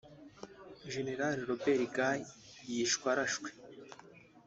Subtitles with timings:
[0.93, 2.21] General Robert Guei
[2.71, 3.49] yishwe arashwe